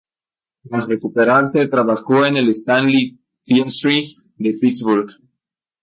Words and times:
Tras 0.67 0.87
recuperarse, 0.87 1.67
trabajó 1.67 2.25
en 2.25 2.35
el 2.35 2.49
"Stanley 2.49 3.19
Theatre" 3.45 4.05
de 4.35 4.53
Pittsburgh. 4.55 5.11